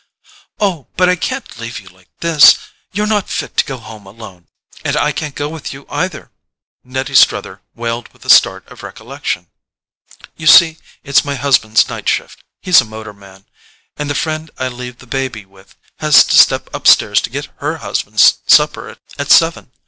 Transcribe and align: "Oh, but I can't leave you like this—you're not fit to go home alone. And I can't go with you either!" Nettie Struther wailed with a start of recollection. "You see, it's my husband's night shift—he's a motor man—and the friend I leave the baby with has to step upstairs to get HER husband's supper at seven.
"Oh, 0.59 0.87
but 0.97 1.09
I 1.09 1.15
can't 1.15 1.59
leave 1.59 1.79
you 1.79 1.87
like 1.87 2.09
this—you're 2.21 3.05
not 3.05 3.29
fit 3.29 3.55
to 3.57 3.63
go 3.65 3.77
home 3.77 4.07
alone. 4.07 4.47
And 4.83 4.97
I 4.97 5.11
can't 5.11 5.35
go 5.35 5.47
with 5.47 5.73
you 5.73 5.85
either!" 5.91 6.31
Nettie 6.83 7.13
Struther 7.13 7.59
wailed 7.75 8.11
with 8.11 8.25
a 8.25 8.29
start 8.31 8.67
of 8.67 8.81
recollection. 8.81 9.51
"You 10.35 10.47
see, 10.47 10.79
it's 11.03 11.23
my 11.23 11.35
husband's 11.35 11.87
night 11.87 12.09
shift—he's 12.09 12.81
a 12.81 12.85
motor 12.85 13.13
man—and 13.13 14.09
the 14.09 14.15
friend 14.15 14.49
I 14.57 14.69
leave 14.69 14.97
the 14.97 15.05
baby 15.05 15.45
with 15.45 15.75
has 15.99 16.23
to 16.23 16.35
step 16.35 16.67
upstairs 16.73 17.21
to 17.21 17.29
get 17.29 17.49
HER 17.57 17.77
husband's 17.77 18.39
supper 18.47 18.97
at 19.19 19.29
seven. 19.29 19.71